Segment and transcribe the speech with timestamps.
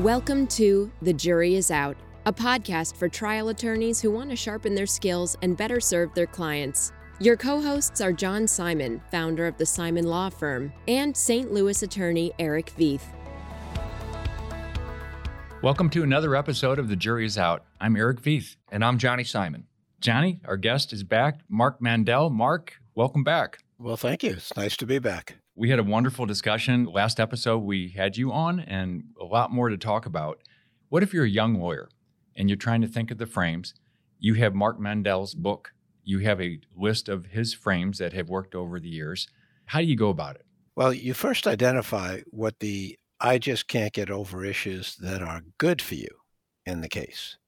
[0.00, 1.96] Welcome to The Jury is Out,
[2.26, 6.26] a podcast for trial attorneys who want to sharpen their skills and better serve their
[6.26, 6.92] clients.
[7.18, 11.50] Your co hosts are John Simon, founder of the Simon Law Firm, and St.
[11.50, 13.04] Louis attorney Eric Veith.
[15.62, 17.64] Welcome to another episode of The Jury is Out.
[17.80, 18.56] I'm Eric Veith.
[18.70, 19.64] And I'm Johnny Simon.
[20.02, 22.30] Johnny, our guest is back, Mark Mandell.
[22.30, 23.60] Mark, welcome back.
[23.78, 24.32] Well, thank you.
[24.32, 25.36] It's nice to be back.
[25.58, 26.84] We had a wonderful discussion.
[26.84, 30.42] Last episode, we had you on and a lot more to talk about.
[30.90, 31.88] What if you're a young lawyer
[32.36, 33.72] and you're trying to think of the frames?
[34.18, 35.72] You have Mark Mandell's book,
[36.04, 39.28] you have a list of his frames that have worked over the years.
[39.64, 40.44] How do you go about it?
[40.76, 45.80] Well, you first identify what the I just can't get over issues that are good
[45.80, 46.18] for you
[46.66, 47.38] in the case.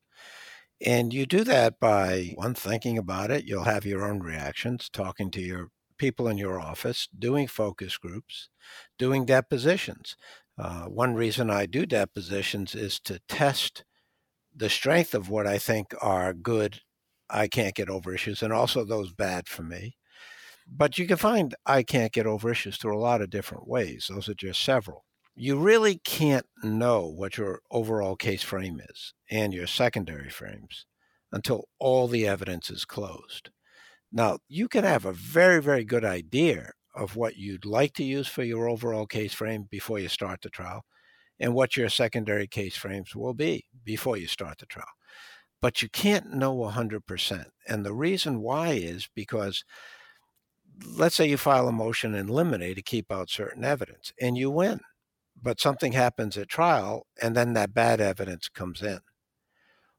[0.81, 3.45] And you do that by one, thinking about it.
[3.45, 8.49] You'll have your own reactions, talking to your people in your office, doing focus groups,
[8.99, 10.17] doing depositions.
[10.57, 13.85] Uh, one reason I do depositions is to test
[14.55, 16.81] the strength of what I think are good,
[17.31, 19.97] I can't get over issues, and also those bad for me.
[20.67, 24.09] But you can find I can't get over issues through a lot of different ways.
[24.09, 25.05] Those are just several.
[25.35, 30.87] You really can't know what your overall case frame is and your secondary frames
[31.31, 33.51] until all the evidence is closed.
[34.11, 38.27] Now, you can have a very, very good idea of what you'd like to use
[38.27, 40.85] for your overall case frame before you start the trial
[41.39, 44.87] and what your secondary case frames will be before you start the trial.
[45.61, 47.47] But you can't know 100%.
[47.69, 49.65] And the reason why is because
[50.97, 54.51] let's say you file a motion in limine to keep out certain evidence and you
[54.51, 54.81] win,
[55.41, 59.01] but something happens at trial and then that bad evidence comes in.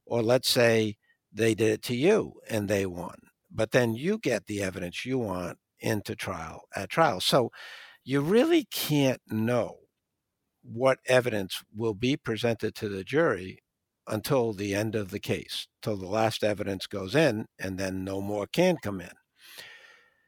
[0.04, 0.96] Or let's say
[1.32, 5.18] they did it to you and they won but then you get the evidence you
[5.18, 7.20] want into trial at trial.
[7.20, 7.50] So
[8.04, 9.76] you really can't know
[10.62, 13.62] what evidence will be presented to the jury
[14.06, 18.20] until the end of the case, till the last evidence goes in, and then no
[18.20, 19.12] more can come in.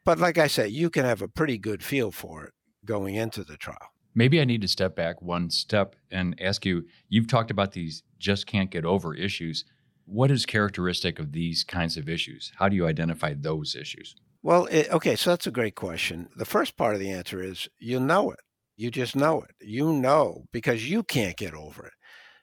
[0.05, 2.53] But like I say, you can have a pretty good feel for it
[2.85, 3.89] going into the trial.
[4.15, 8.03] Maybe I need to step back one step and ask you you've talked about these
[8.19, 9.65] just can't get over issues.
[10.05, 12.51] What is characteristic of these kinds of issues?
[12.57, 14.15] How do you identify those issues?
[14.41, 16.29] Well, it, okay, so that's a great question.
[16.35, 18.39] The first part of the answer is you know it.
[18.75, 19.51] You just know it.
[19.61, 21.93] You know because you can't get over it.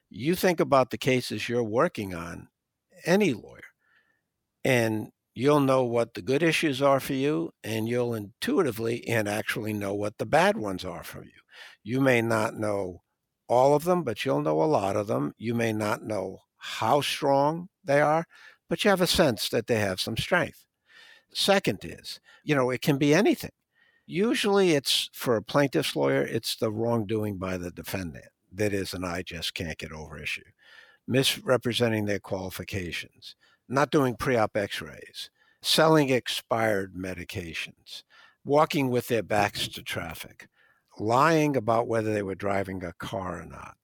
[0.09, 2.48] You think about the cases you're working on,
[3.04, 3.60] any lawyer,
[4.65, 9.72] and you'll know what the good issues are for you, and you'll intuitively and actually
[9.72, 11.31] know what the bad ones are for you.
[11.82, 13.03] You may not know
[13.48, 15.34] all of them, but you'll know a lot of them.
[15.37, 18.26] You may not know how strong they are,
[18.69, 20.65] but you have a sense that they have some strength.
[21.32, 23.53] Second is, you know, it can be anything.
[24.06, 29.04] Usually it's for a plaintiff's lawyer, it's the wrongdoing by the defendant that is an
[29.04, 30.43] I just can't get over issue.
[31.06, 33.37] Misrepresenting their qualifications,
[33.69, 35.31] not doing pre op x rays,
[35.62, 38.03] selling expired medications,
[38.44, 40.48] walking with their backs to traffic,
[40.98, 43.77] lying about whether they were driving a car or not,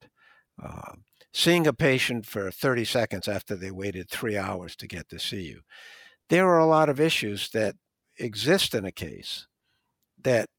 [0.61, 0.93] uh,
[1.33, 5.41] seeing a patient for 30 seconds after they waited three hours to get to see
[5.41, 5.61] you.
[6.29, 7.75] There are a lot of issues that
[8.17, 9.47] exist in a case
[10.21, 10.49] that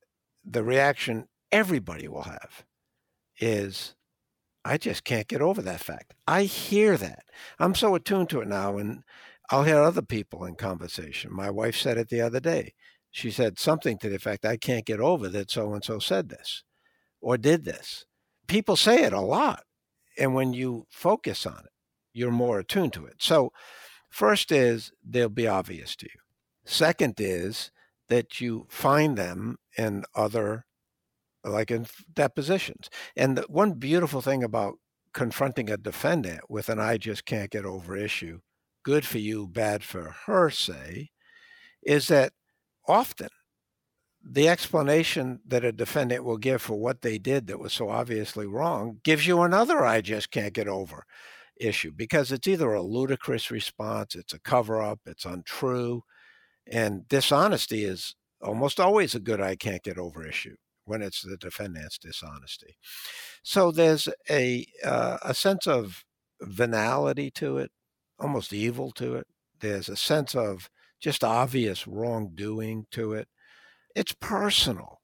[0.44, 2.64] the reaction everybody will have
[3.40, 3.94] is,
[4.64, 6.14] I just can't get over that fact.
[6.26, 7.24] I hear that.
[7.58, 9.02] I'm so attuned to it now, and
[9.50, 11.32] I'll hear other people in conversation.
[11.32, 12.74] My wife said it the other day.
[13.10, 16.28] She said something to the effect, I can't get over that so and so said
[16.28, 16.62] this
[17.20, 18.04] or did this.
[18.46, 19.64] People say it a lot.
[20.18, 21.72] And when you focus on it,
[22.12, 23.16] you're more attuned to it.
[23.20, 23.52] So,
[24.10, 26.20] first is they'll be obvious to you.
[26.64, 27.70] Second is
[28.08, 30.64] that you find them in other,
[31.44, 32.90] like in depositions.
[33.16, 34.74] And the one beautiful thing about
[35.12, 38.40] confronting a defendant with an I just can't get over issue,
[38.82, 41.10] good for you, bad for her, say,
[41.82, 42.32] is that
[42.86, 43.28] often
[44.30, 48.46] the explanation that a defendant will give for what they did that was so obviously
[48.46, 51.04] wrong gives you another I just can't get over
[51.58, 56.02] issue because it's either a ludicrous response, it's a cover up, it's untrue.
[56.70, 61.36] And dishonesty is almost always a good I can't get over issue when it's the
[61.36, 62.76] defendant's dishonesty.
[63.42, 66.04] So there's a uh, a sense of
[66.42, 67.70] venality to it,
[68.18, 69.26] almost evil to it.
[69.60, 70.70] There's a sense of
[71.00, 73.28] just obvious wrongdoing to it
[73.94, 75.00] it's personal.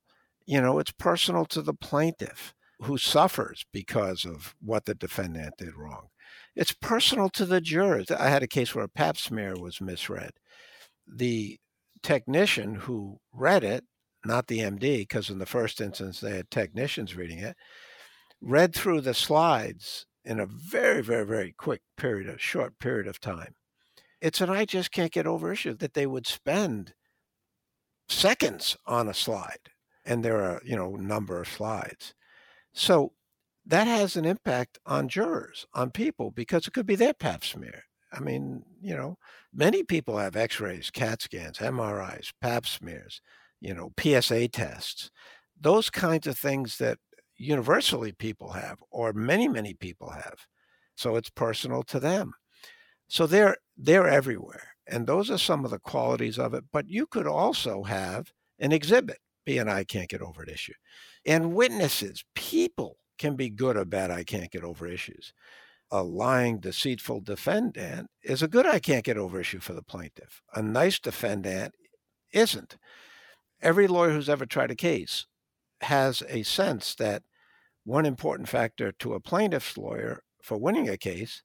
[0.47, 5.77] You know, it's personal to the plaintiff who suffers because of what the defendant did
[5.77, 6.09] wrong.
[6.55, 8.11] It's personal to the jurors.
[8.11, 10.33] I had a case where a pap smear was misread.
[11.07, 11.59] The
[12.03, 13.85] technician who read it,
[14.25, 17.57] not the MD, because in the first instance they had technicians reading it,
[18.41, 23.21] read through the slides in a very, very, very quick period, a short period of
[23.21, 23.55] time.
[24.21, 26.95] It's an I just can't get over issue that they would spend
[28.09, 29.71] seconds on a slide.
[30.05, 32.15] And there are, you know, number of slides.
[32.73, 33.13] So
[33.67, 37.85] that has an impact on jurors, on people, because it could be their pap smear.
[38.13, 39.17] I mean, you know,
[39.53, 43.21] many people have x rays, CAT scans, MRIs, pap smears,
[43.61, 45.11] you know, PSA tests,
[45.59, 46.99] those kinds of things that
[47.37, 50.47] universally people have, or many, many people have.
[50.95, 52.35] So it's personal to them.
[53.09, 54.74] So they're they're everywhere.
[54.87, 56.65] And those are some of the qualities of it.
[56.73, 60.73] But you could also have an exhibit be an I can't get over it issue.
[61.27, 65.33] And witnesses, people can be good or bad I can't get over issues.
[65.91, 70.43] A lying, deceitful defendant is a good I can't get over issue for the plaintiff.
[70.55, 71.75] A nice defendant
[72.33, 72.77] isn't.
[73.61, 75.27] Every lawyer who's ever tried a case
[75.83, 77.23] has a sense that
[77.85, 81.43] one important factor to a plaintiff's lawyer for winning a case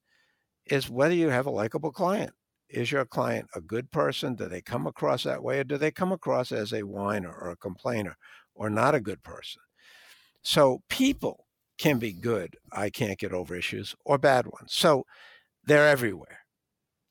[0.66, 2.34] is whether you have a likable client.
[2.70, 4.36] Is your client a good person?
[4.36, 5.60] Do they come across that way?
[5.60, 8.16] Or do they come across as a whiner or a complainer
[8.54, 9.62] or not a good person?
[10.42, 11.48] So people
[11.80, 14.74] can be good, I can't get over issues, or bad ones.
[14.74, 15.06] So
[15.64, 16.40] they're everywhere.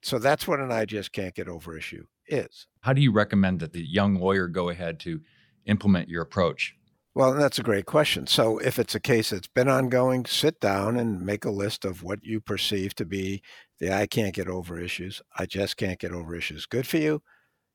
[0.02, 2.66] So that's what an I just can't get over issue is.
[2.82, 5.20] How do you recommend that the young lawyer go ahead to
[5.66, 6.74] implement your approach?
[7.18, 8.28] Well, that's a great question.
[8.28, 12.04] So, if it's a case that's been ongoing, sit down and make a list of
[12.04, 13.42] what you perceive to be
[13.80, 15.20] the I can't get over issues.
[15.36, 16.64] I just can't get over issues.
[16.64, 17.22] Good for you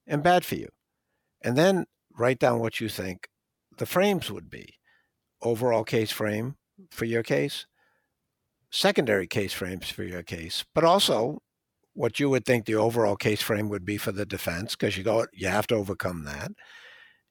[0.08, 0.70] and bad for you.
[1.42, 1.88] And then
[2.18, 3.28] write down what you think
[3.78, 4.76] the frames would be
[5.42, 6.56] overall case frame
[6.90, 7.66] for your case,
[8.72, 11.42] secondary case frames for your case, but also
[11.96, 15.04] what you would think the overall case frame would be for the defense, because you
[15.04, 16.54] go, you have to overcome that,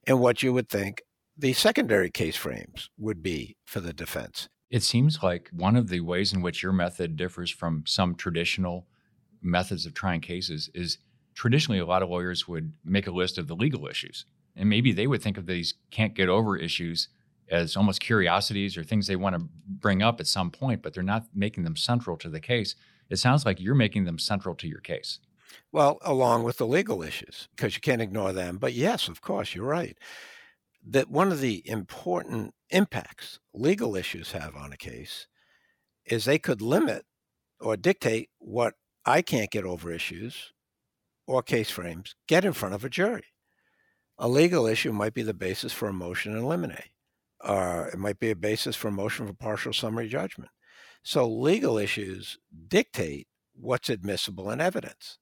[0.05, 1.01] and what you would think
[1.37, 4.49] the secondary case frames would be for the defense.
[4.69, 8.87] It seems like one of the ways in which your method differs from some traditional
[9.41, 10.99] methods of trying cases is
[11.35, 14.25] traditionally a lot of lawyers would make a list of the legal issues.
[14.55, 17.09] And maybe they would think of these can't get over issues
[17.49, 21.03] as almost curiosities or things they want to bring up at some point, but they're
[21.03, 22.75] not making them central to the case.
[23.09, 25.19] It sounds like you're making them central to your case.
[25.71, 28.57] Well, along with the legal issues, because you can't ignore them.
[28.57, 29.97] But yes, of course, you're right
[30.85, 35.27] that one of the important impacts legal issues have on a case
[36.05, 37.05] is they could limit
[37.59, 38.73] or dictate what
[39.05, 40.51] I can't get over issues
[41.25, 43.25] or case frames get in front of a jury.
[44.17, 46.83] A legal issue might be the basis for a motion in limine,
[47.45, 50.51] it might be a basis for a motion for partial summary judgment.
[51.03, 52.37] So legal issues
[52.67, 55.17] dictate what's admissible in evidence,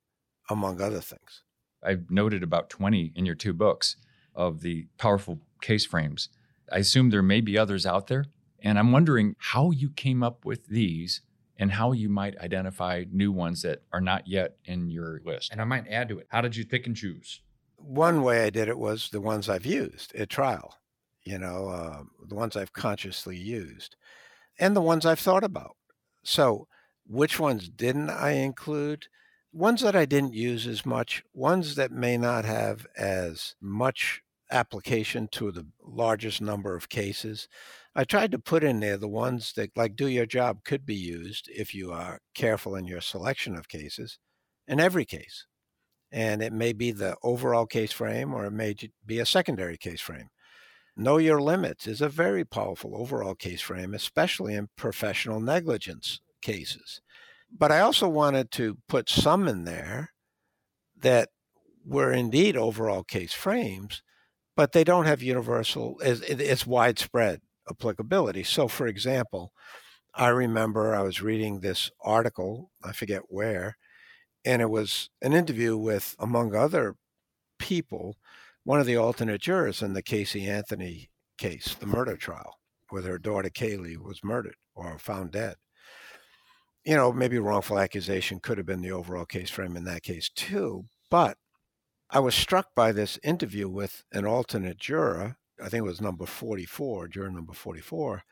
[0.50, 1.44] among other things.
[1.84, 3.96] I've noted about 20 in your two books
[4.36, 6.30] of the powerful case frames.
[6.72, 8.26] I assume there may be others out there.
[8.62, 11.22] And I'm wondering how you came up with these
[11.58, 15.52] and how you might identify new ones that are not yet in your list.
[15.52, 17.42] And I might add to it, how did you pick and choose?
[17.78, 20.76] One way I did it was the ones I've used at trial,
[21.24, 23.96] you know, uh, the ones I've consciously used,
[24.60, 25.76] and the ones I've thought about.
[26.24, 26.68] So,
[27.08, 29.08] which ones didn't I include?
[29.52, 35.28] Ones that I didn't use as much, ones that may not have as much application
[35.32, 37.48] to the largest number of cases.
[37.96, 40.96] I tried to put in there the ones that, like, do your job could be
[40.96, 44.20] used if you are careful in your selection of cases
[44.68, 45.46] in every case.
[46.12, 50.02] And it may be the overall case frame or it may be a secondary case
[50.02, 50.30] frame.
[50.96, 57.02] Know your limits is a very powerful overall case frame, especially in professional negligence cases.
[57.52, 60.12] But I also wanted to put some in there
[61.00, 61.30] that
[61.86, 64.04] were indeed overall case frames,
[64.56, 68.44] but they don't have universal, it's, widespread applicability.
[68.44, 69.54] So, for example,
[70.14, 73.78] I remember I was reading this article, I forget where,
[74.44, 76.96] and it was an interview with, among other
[77.60, 78.18] people,
[78.64, 83.18] one of the alternate jurors in the Casey Anthony case, the murder trial, where her
[83.18, 85.56] daughter Caylee was murdered or found dead.
[86.84, 90.30] You know, maybe wrongful accusation could have been the overall case frame in that case
[90.30, 91.38] too, but
[92.14, 95.38] I was struck by this interview with an alternate juror.
[95.64, 98.24] I think it was number 44, juror number 44.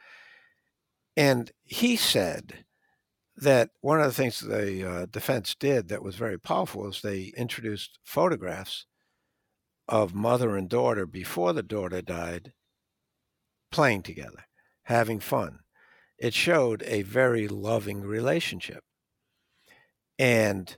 [1.15, 2.65] And he said
[3.37, 7.31] that one of the things the uh, defense did that was very powerful was they
[7.37, 8.85] introduced photographs
[9.87, 12.51] of mother and daughter before the daughter died
[13.71, 14.43] playing together,
[14.83, 15.59] having fun.
[16.17, 18.83] It showed a very loving relationship.
[20.17, 20.75] And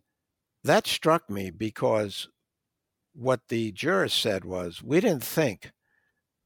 [0.64, 2.28] that struck me because
[3.14, 5.72] what the jurors said was, we didn't think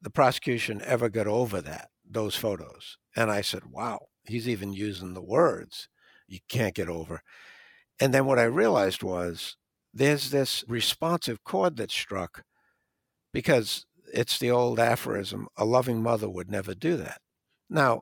[0.01, 2.97] the prosecution ever got over that, those photos.
[3.15, 4.07] And I said, wow.
[4.27, 5.87] He's even using the words
[6.27, 7.21] you can't get over.
[7.99, 9.55] And then what I realized was
[9.93, 12.43] there's this responsive chord that's struck
[13.31, 17.21] because it's the old aphorism a loving mother would never do that.
[17.69, 18.01] Now,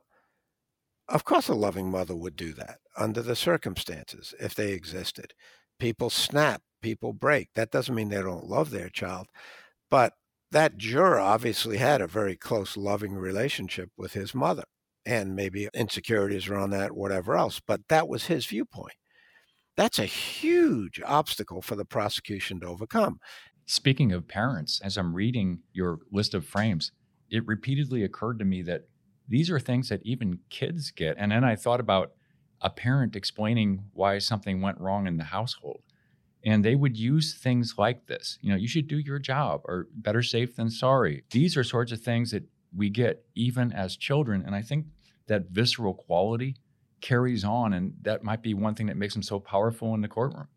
[1.08, 5.34] of course, a loving mother would do that under the circumstances if they existed.
[5.78, 7.48] People snap, people break.
[7.54, 9.26] That doesn't mean they don't love their child.
[9.90, 10.12] But
[10.52, 14.64] that juror obviously had a very close, loving relationship with his mother
[15.06, 17.60] and maybe insecurities around that, whatever else.
[17.66, 18.94] But that was his viewpoint.
[19.76, 23.18] That's a huge obstacle for the prosecution to overcome.
[23.66, 26.92] Speaking of parents, as I'm reading your list of frames,
[27.30, 28.82] it repeatedly occurred to me that
[29.26, 31.16] these are things that even kids get.
[31.18, 32.12] And then I thought about
[32.60, 35.82] a parent explaining why something went wrong in the household.
[36.44, 38.38] And they would use things like this.
[38.42, 41.24] You know, you should do your job or better safe than sorry.
[41.30, 42.44] These are sorts of things that
[42.76, 44.42] we get even as children.
[44.44, 44.86] And I think
[45.26, 46.56] that visceral quality
[47.00, 47.72] carries on.
[47.72, 50.48] And that might be one thing that makes them so powerful in the courtroom.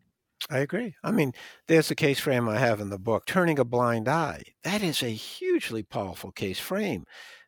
[0.50, 0.94] I agree.
[1.02, 1.32] I mean,
[1.66, 4.42] there's a case frame I have in the book, Turning a Blind Eye.
[4.62, 7.04] That is a hugely powerful case frame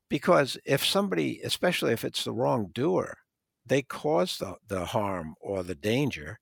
[0.09, 3.17] because if somebody, especially if it's the wrongdoer,
[3.65, 6.41] they cause the, the harm or the danger,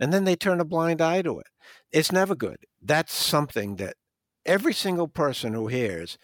[0.00, 1.46] and then they turn a blind eye to it.
[1.92, 2.58] It's never good.
[2.82, 3.96] That's something that
[4.44, 6.18] every single person who hears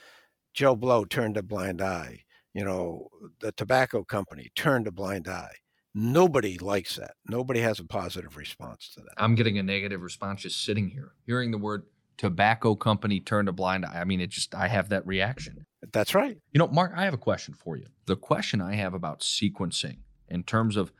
[0.53, 3.09] Joe Blow turned a blind eye, you know,
[3.41, 5.55] the tobacco company turned a blind eye.
[5.95, 7.13] Nobody likes that.
[7.29, 9.15] Nobody has a positive response to that.
[9.17, 11.85] I'm getting a negative response just sitting here, hearing the word
[12.17, 14.01] tobacco company turned a blind eye.
[14.01, 15.67] I mean, it just, I have that reaction.
[15.93, 16.37] That's right.
[16.53, 17.87] You know, Mark, I have a question for you.
[18.07, 19.99] The question I have about sequencing
[20.29, 20.93] in terms of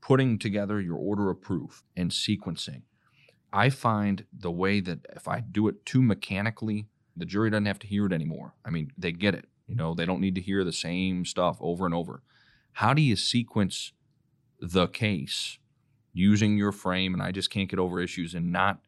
[0.00, 2.82] putting together your order of proof and sequencing,
[3.52, 6.86] I find the way that if I do it too mechanically,
[7.16, 8.54] the jury doesn't have to hear it anymore.
[8.64, 9.46] I mean, they get it.
[9.66, 12.22] You know, they don't need to hear the same stuff over and over.
[12.72, 13.92] How do you sequence
[14.60, 15.58] the case
[16.12, 18.80] using your frame and I just can't get over issues and not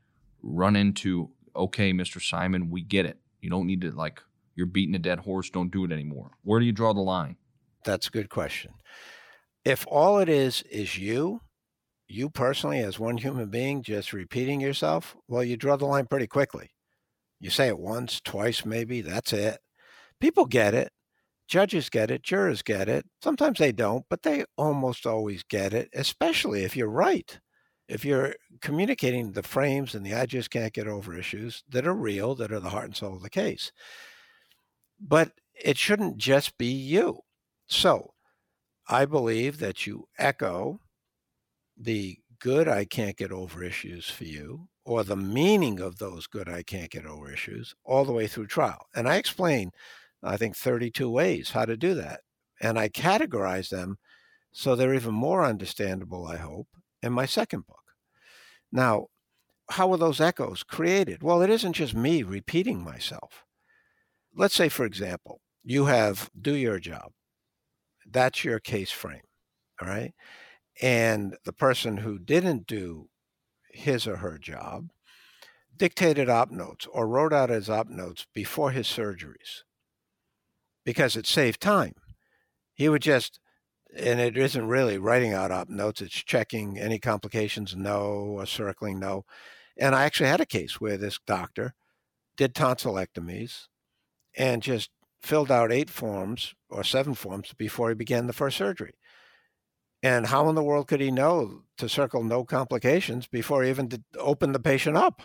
[0.42, 2.22] run into, okay, Mr.
[2.22, 3.18] Simon, we get it.
[3.40, 4.20] You don't need to like
[4.54, 6.32] you're beating a dead horse, don't do it anymore.
[6.42, 7.36] Where do you draw the line?
[7.84, 8.72] That's a good question.
[9.64, 11.40] If all it is is you,
[12.08, 16.26] you personally as one human being just repeating yourself, well, you draw the line pretty
[16.26, 16.70] quickly.
[17.40, 19.58] You say it once, twice, maybe, that's it.
[20.20, 20.90] People get it.
[21.48, 23.04] Judges get it, jurors get it.
[23.22, 27.38] Sometimes they don't, but they almost always get it, especially if you're right.
[27.88, 31.94] If you're communicating the frames and the I just can't get over issues that are
[31.94, 33.72] real, that are the heart and soul of the case.
[35.00, 37.20] But it shouldn't just be you.
[37.66, 38.14] So
[38.90, 40.80] I believe that you echo
[41.76, 46.48] the good I can't get over issues for you or the meaning of those good
[46.48, 48.86] I can't get over issues all the way through trial.
[48.94, 49.72] And I explain
[50.22, 52.20] I think, 32 ways how to do that.
[52.60, 53.98] And I categorize them
[54.52, 56.68] so they're even more understandable, I hope,
[57.02, 57.82] in my second book.
[58.72, 59.06] Now,
[59.70, 61.22] how are those echoes created?
[61.22, 63.44] Well, it isn't just me repeating myself.
[64.34, 67.12] Let's say, for example, you have do your job.
[68.10, 69.22] That's your case frame.
[69.80, 70.12] All right.
[70.82, 73.08] And the person who didn't do
[73.72, 74.90] his or her job
[75.76, 79.62] dictated op notes or wrote out his op notes before his surgeries
[80.84, 81.94] because it saved time.
[82.74, 83.40] He would just,
[83.96, 88.98] and it isn't really writing out op notes, it's checking any complications, no, or circling
[88.98, 89.24] no.
[89.76, 91.74] And I actually had a case where this doctor
[92.36, 93.66] did tonsillectomies
[94.36, 94.90] and just
[95.22, 98.94] filled out eight forms or seven forms before he began the first surgery.
[100.02, 103.88] And how in the world could he know to circle no complications before he even
[103.88, 105.22] did open the patient up?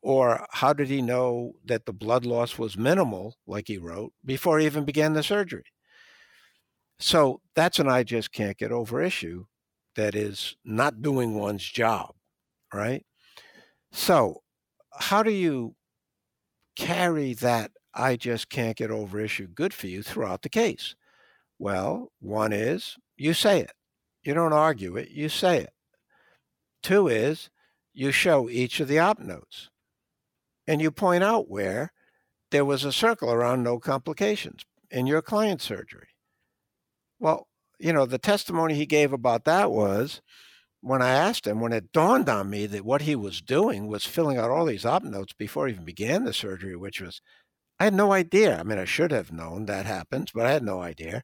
[0.00, 4.58] Or how did he know that the blood loss was minimal, like he wrote, before
[4.58, 5.64] he even began the surgery?
[6.98, 9.44] So that's an I just can't get over issue
[9.96, 12.14] that is not doing one's job,
[12.72, 13.04] right?
[13.92, 14.42] So,
[14.92, 15.74] how do you
[16.76, 20.94] carry that I just can't get over issue good for you throughout the case?
[21.58, 23.72] Well, one is you say it.
[24.22, 25.72] You don't argue it, you say it.
[26.82, 27.48] Two is
[27.94, 29.70] you show each of the op notes
[30.66, 31.92] and you point out where
[32.50, 36.08] there was a circle around no complications in your client's surgery.
[37.18, 37.48] Well,
[37.78, 40.20] you know, the testimony he gave about that was
[40.80, 44.04] when I asked him, when it dawned on me that what he was doing was
[44.04, 47.20] filling out all these op notes before he even began the surgery, which was,
[47.78, 48.58] I had no idea.
[48.58, 51.22] I mean, I should have known that happens, but I had no idea.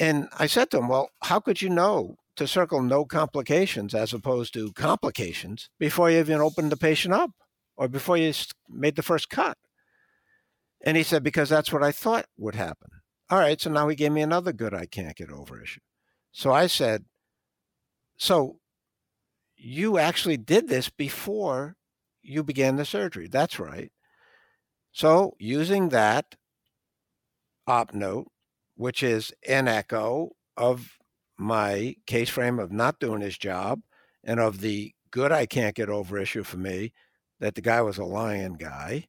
[0.00, 4.12] And I said to him, Well, how could you know to circle no complications as
[4.12, 7.30] opposed to complications before you even opened the patient up?
[7.76, 8.32] or before you
[8.68, 9.58] made the first cut?
[10.84, 12.88] And he said, Because that's what I thought would happen.
[13.30, 15.80] All right, so now he gave me another good I can't get over issue.
[16.32, 17.04] So I said,
[18.16, 18.58] So
[19.56, 21.76] you actually did this before
[22.22, 23.28] you began the surgery.
[23.28, 23.92] That's right.
[24.92, 26.34] So using that
[27.66, 28.28] op note,
[28.76, 30.98] which is an echo of
[31.38, 33.80] my case frame of not doing his job
[34.22, 36.92] and of the good I can't get over issue for me
[37.40, 39.06] that the guy was a lying guy.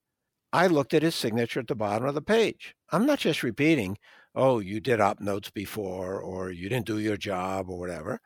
[0.51, 2.75] I looked at his signature at the bottom of the page.
[2.91, 3.97] I'm not just repeating,
[4.35, 8.19] oh, you did op notes before, or you didn't do your job, or whatever.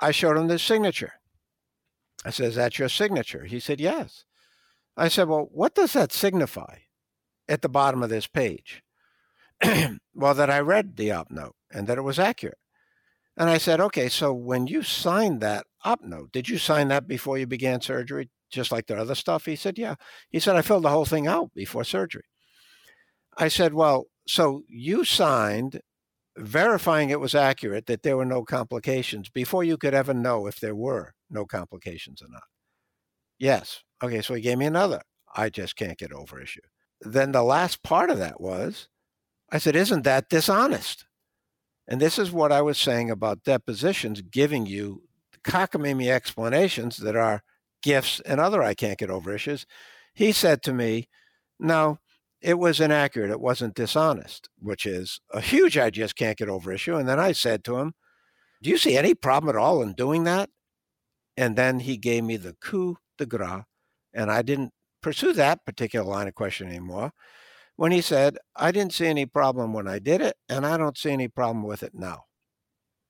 [0.00, 1.12] I showed him the signature.
[2.24, 3.44] I said, Is that your signature?
[3.44, 4.24] He said, Yes.
[4.96, 6.78] I said, Well, what does that signify
[7.48, 8.82] at the bottom of this page?
[10.14, 12.58] well, that I read the op note and that it was accurate.
[13.36, 17.08] And I said, Okay, so when you signed that op note, did you sign that
[17.08, 18.30] before you began surgery?
[18.52, 19.46] just like the other stuff?
[19.46, 19.96] He said, Yeah.
[20.30, 22.24] He said, I filled the whole thing out before surgery.
[23.36, 25.80] I said, Well, so you signed
[26.36, 30.60] verifying it was accurate that there were no complications before you could ever know if
[30.60, 32.44] there were no complications or not.
[33.42, 33.82] Yes.
[34.00, 35.02] Okay, so he gave me another.
[35.34, 36.60] I just can't get over issue.
[37.00, 38.86] Then the last part of that was
[39.50, 41.06] I said, Isn't that dishonest?
[41.88, 45.02] And this is what I was saying about depositions giving you
[45.42, 47.42] cockamamie explanations that are
[47.82, 49.66] gifts and other I can't get over issues.
[50.14, 51.08] He said to me,
[51.58, 51.98] No,
[52.40, 53.32] it was inaccurate.
[53.32, 56.94] It wasn't dishonest, which is a huge I just can't get over issue.
[56.94, 57.94] And then I said to him,
[58.62, 60.48] Do you see any problem at all in doing that?
[61.36, 63.64] And then he gave me the coup de grace,
[64.12, 67.12] and I didn't pursue that particular line of question anymore.
[67.76, 70.98] When he said, I didn't see any problem when I did it, and I don't
[70.98, 72.24] see any problem with it now.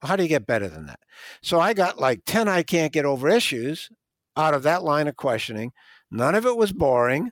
[0.03, 1.01] How do you get better than that?
[1.43, 3.89] So I got like 10 I can't get over issues
[4.37, 5.73] out of that line of questioning.
[6.11, 7.31] None of it was boring.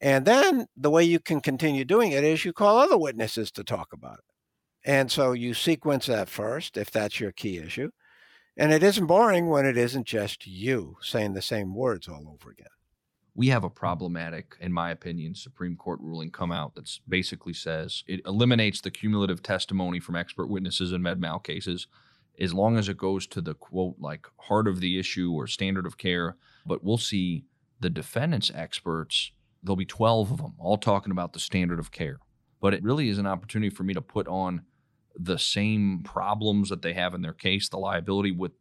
[0.00, 3.64] And then the way you can continue doing it is you call other witnesses to
[3.64, 4.24] talk about it.
[4.84, 7.90] And so you sequence that first, if that's your key issue.
[8.60, 12.50] And it isn't boring when it isn't just you saying the same words all over
[12.50, 12.66] again.
[13.32, 18.02] We have a problematic, in my opinion, Supreme Court ruling come out that basically says
[18.08, 21.86] it eliminates the cumulative testimony from expert witnesses in med mal cases
[22.40, 25.86] as long as it goes to the quote like heart of the issue or standard
[25.86, 26.36] of care.
[26.66, 27.44] But we'll see
[27.78, 29.30] the defendant's experts,
[29.62, 32.18] there'll be 12 of them all talking about the standard of care.
[32.60, 34.62] But it really is an opportunity for me to put on
[35.18, 38.52] the same problems that they have in their case, the liability with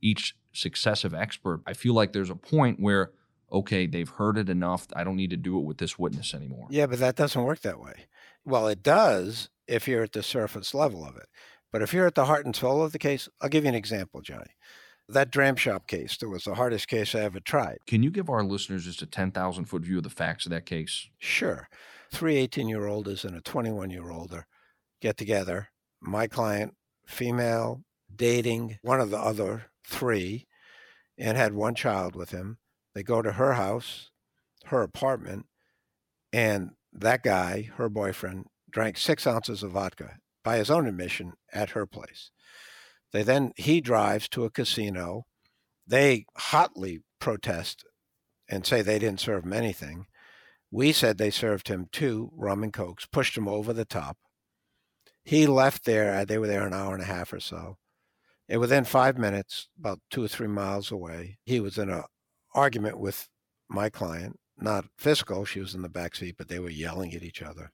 [0.00, 1.62] each successive expert.
[1.66, 3.12] I feel like there's a point where,
[3.50, 4.86] okay, they've heard it enough.
[4.94, 6.66] I don't need to do it with this witness anymore.
[6.70, 8.06] Yeah, but that doesn't work that way.
[8.44, 11.26] Well, it does if you're at the surface level of it.
[11.72, 13.74] But if you're at the heart and soul of the case, I'll give you an
[13.74, 14.50] example, Johnny.
[15.08, 17.78] That dram shop case, that was the hardest case I ever tried.
[17.86, 20.66] Can you give our listeners just a 10,000 foot view of the facts of that
[20.66, 21.08] case?
[21.18, 21.68] Sure.
[22.12, 24.46] Three 18 year olders and a 21 year older
[25.00, 25.68] get together.
[26.04, 26.74] My client,
[27.06, 27.84] female,
[28.14, 30.46] dating one of the other three,
[31.16, 32.58] and had one child with him.
[32.94, 34.10] They go to her house,
[34.66, 35.46] her apartment,
[36.32, 41.70] and that guy, her boyfriend, drank six ounces of vodka by his own admission at
[41.70, 42.30] her place.
[43.12, 45.26] They then he drives to a casino.
[45.86, 47.84] They hotly protest
[48.48, 50.06] and say they didn't serve him anything.
[50.70, 54.16] We said they served him two rum and cokes, pushed him over the top.
[55.24, 56.14] He left there.
[56.14, 57.76] Uh, they were there an hour and a half or so.
[58.48, 62.04] And within five minutes, about two or three miles away, he was in an
[62.54, 63.28] argument with
[63.68, 64.38] my client.
[64.58, 67.72] Not physical; she was in the back seat, but they were yelling at each other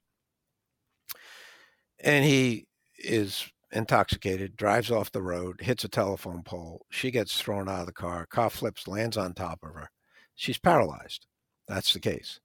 [1.99, 2.65] and he
[2.97, 6.85] is intoxicated, drives off the road, hits a telephone pole.
[6.89, 8.25] She gets thrown out of the car.
[8.25, 9.89] Car flips, lands on top of her.
[10.35, 11.27] She's paralyzed.
[11.67, 12.39] That's the case.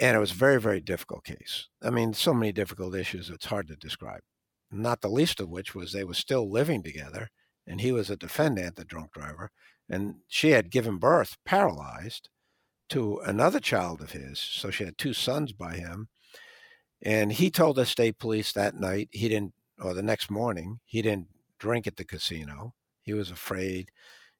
[0.00, 1.68] And it was a very, very difficult case.
[1.82, 4.22] I mean, so many difficult issues, it's hard to describe.
[4.70, 7.28] Not the least of which was they were still living together,
[7.66, 9.50] and he was a defendant, the drunk driver,
[9.88, 12.28] and she had given birth paralyzed
[12.88, 14.38] to another child of his.
[14.38, 16.08] So she had two sons by him
[17.04, 21.02] and he told the state police that night he didn't, or the next morning, he
[21.02, 21.28] didn't
[21.58, 22.74] drink at the casino.
[23.02, 23.90] He was afraid.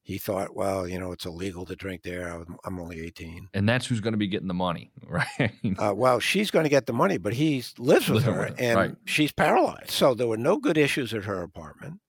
[0.05, 2.45] He thought, well, you know, it's illegal to drink there.
[2.65, 3.49] I'm only 18.
[3.55, 5.51] And that's who's going to be getting the money, right?
[5.79, 8.97] uh, well, she's going to get the money, but he lives with her and right.
[9.07, 9.91] she's paralyzed.
[9.91, 12.01] So there were no good issues at her apartment,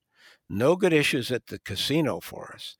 [0.50, 2.76] no good issues at the casino for us.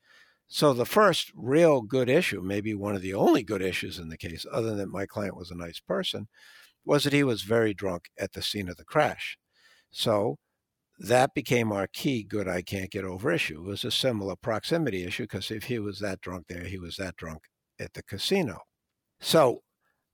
[0.48, 4.18] So the first real good issue, maybe one of the only good issues in the
[4.18, 6.28] case, other than that my client was a nice person,
[6.84, 9.38] was that he was very drunk at the scene of the crash.
[9.90, 10.36] So
[10.98, 13.60] that became our key good I can't get over issue.
[13.60, 16.96] It was a similar proximity issue because if he was that drunk there, he was
[16.96, 17.42] that drunk
[17.78, 18.60] at the casino.
[19.20, 19.62] So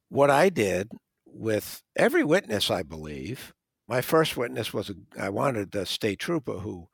[0.09, 0.91] what I did
[1.27, 3.53] with every witness, I believe.
[3.89, 6.89] My first witness was a, I wanted the state trooper who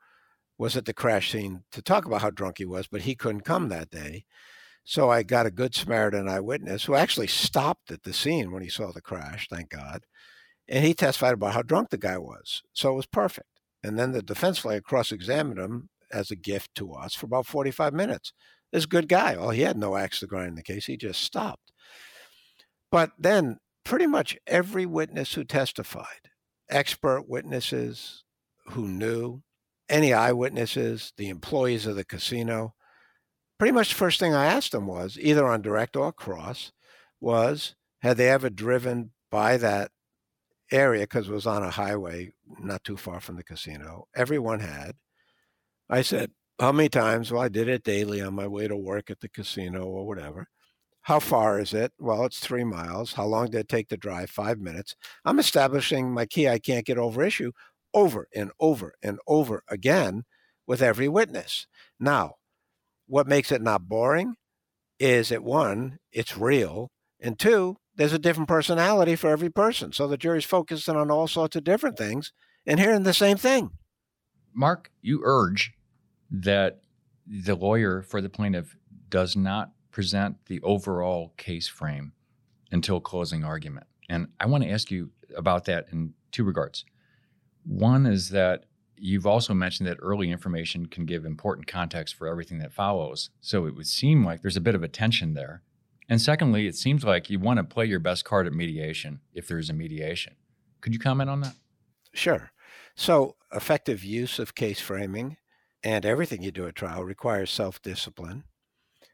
[0.57, 3.41] was at the crash scene to talk about how drunk he was, but he couldn't
[3.41, 4.25] come that day.
[4.83, 8.69] So I got a good Samaritan eyewitness who actually stopped at the scene when he
[8.69, 10.05] saw the crash, thank God.
[10.67, 12.61] And he testified about how drunk the guy was.
[12.73, 13.58] So it was perfect.
[13.83, 17.45] And then the defense lawyer cross examined him as a gift to us for about
[17.45, 18.33] 45 minutes.
[18.71, 21.21] This good guy, well, he had no axe to grind in the case, he just
[21.21, 21.71] stopped.
[22.91, 26.29] But then pretty much every witness who testified,
[26.69, 28.23] expert witnesses
[28.71, 29.41] who knew,
[29.87, 32.75] any eyewitnesses, the employees of the casino,
[33.57, 36.71] pretty much the first thing I asked them was, either on direct or cross,
[37.19, 39.91] was had they ever driven by that
[40.71, 44.07] area because it was on a highway not too far from the casino.
[44.15, 44.93] Everyone had.
[45.89, 47.31] I said, How many times?
[47.31, 50.47] Well, I did it daily on my way to work at the casino or whatever.
[51.01, 51.93] How far is it?
[51.99, 53.13] Well, it's three miles.
[53.13, 54.29] How long did it take to drive?
[54.29, 54.95] Five minutes.
[55.25, 57.51] I'm establishing my key I can't get over issue
[57.93, 60.23] over and over and over again
[60.67, 61.67] with every witness.
[61.99, 62.35] Now,
[63.07, 64.35] what makes it not boring
[64.99, 69.91] is that one, it's real, and two, there's a different personality for every person.
[69.91, 72.31] So the jury's focusing on all sorts of different things
[72.65, 73.71] and hearing the same thing.
[74.53, 75.73] Mark, you urge
[76.31, 76.79] that
[77.27, 78.77] the lawyer for the plaintiff
[79.09, 82.13] does not present the overall case frame
[82.71, 83.85] until closing argument.
[84.07, 86.85] And I want to ask you about that in two regards.
[87.65, 88.63] One is that
[88.95, 93.29] you've also mentioned that early information can give important context for everything that follows.
[93.41, 95.63] So it would seem like there's a bit of a tension there.
[96.09, 99.47] And secondly, it seems like you want to play your best card at mediation if
[99.47, 100.35] there's a mediation.
[100.81, 101.53] Could you comment on that?
[102.13, 102.51] Sure.
[102.95, 105.37] So, effective use of case framing
[105.83, 108.43] and everything you do at trial requires self discipline.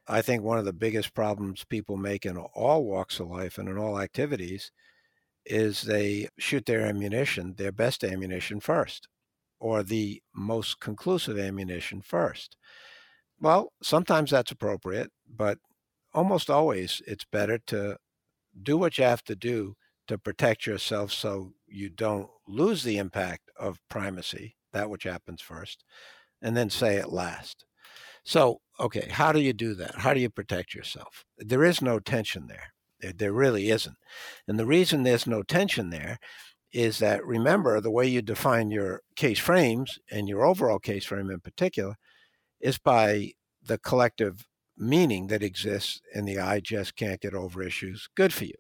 [0.08, 3.68] I think one of the biggest problems people make in all walks of life and
[3.68, 4.72] in all activities
[5.46, 9.08] is they shoot their ammunition, their best ammunition first,
[9.60, 12.56] or the most conclusive ammunition first.
[13.40, 15.60] Well, sometimes that's appropriate, but
[16.16, 17.98] almost always it's better to
[18.64, 19.76] do what you have to do
[20.08, 25.84] to protect yourself so you don't lose the impact of primacy, that which happens first,
[26.42, 27.66] and then say it last.
[28.24, 29.96] So, okay, how do you do that?
[29.96, 31.26] How do you protect yourself?
[31.38, 32.74] There is no tension there.
[33.02, 33.98] There, there really isn't.
[34.48, 36.18] And the reason there's no tension there
[36.72, 41.30] is that remember the way you define your case frames and your overall case frame
[41.30, 41.96] in particular
[42.60, 43.32] is by
[43.64, 44.46] the collective
[44.78, 48.56] meaning that exists in the I just can't get over issues, good for you.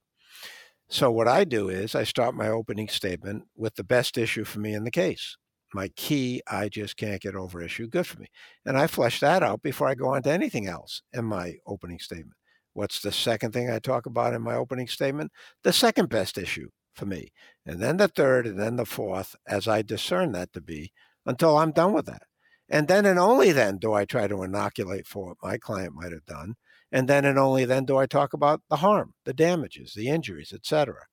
[0.87, 4.59] So, what I do is I start my opening statement with the best issue for
[4.59, 5.37] me in the case.
[5.73, 8.27] My key, I just can't get over issue, good for me.
[8.65, 11.99] And I flesh that out before I go on to anything else in my opening
[11.99, 12.37] statement.
[12.73, 15.31] What's the second thing I talk about in my opening statement?
[15.63, 17.31] The second best issue for me.
[17.65, 20.91] And then the third, and then the fourth, as I discern that to be,
[21.25, 22.23] until I'm done with that.
[22.69, 26.11] And then and only then do I try to inoculate for what my client might
[26.11, 26.55] have done.
[26.91, 30.53] And then and only then do I talk about the harm, the damages, the injuries,
[30.53, 31.07] etc.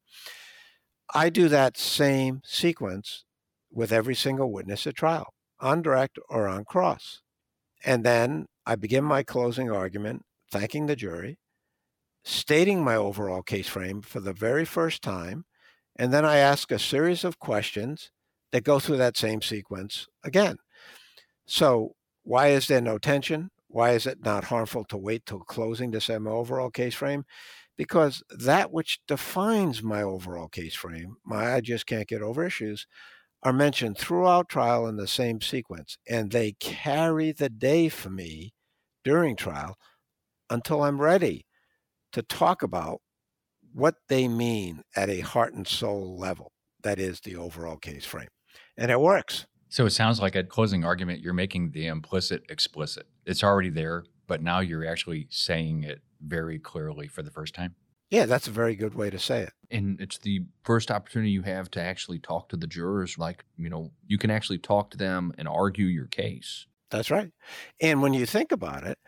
[1.14, 3.24] I do that same sequence
[3.70, 7.20] with every single witness at trial, on direct or on cross.
[7.84, 11.38] And then I begin my closing argument, thanking the jury,
[12.24, 15.44] stating my overall case frame for the very first time,
[15.96, 18.10] and then I ask a series of questions
[18.52, 20.58] that go through that same sequence again.
[21.52, 23.50] So, why is there no tension?
[23.68, 27.26] Why is it not harmful to wait till closing to set my overall case frame?
[27.76, 32.86] Because that which defines my overall case frame, my I just can't get over issues,
[33.42, 38.54] are mentioned throughout trial in the same sequence, and they carry the day for me
[39.04, 39.76] during trial
[40.50, 41.46] until I'm ready
[42.12, 43.00] to talk about
[43.74, 46.52] what they mean at a heart and soul level.
[46.82, 48.28] That is the overall case frame.
[48.78, 49.46] And it works.
[49.72, 53.06] So it sounds like at closing argument, you're making the implicit explicit.
[53.24, 57.74] It's already there, but now you're actually saying it very clearly for the first time.
[58.10, 59.54] Yeah, that's a very good way to say it.
[59.70, 63.16] And it's the first opportunity you have to actually talk to the jurors.
[63.16, 66.66] Like, you know, you can actually talk to them and argue your case.
[66.90, 67.30] That's right.
[67.80, 68.98] And when you think about it,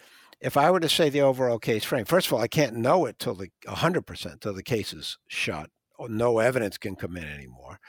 [0.41, 3.05] if I were to say the overall case frame, first of all, I can't know
[3.05, 5.69] it till the 100% till the case is shut.
[6.09, 7.81] No evidence can come in anymore.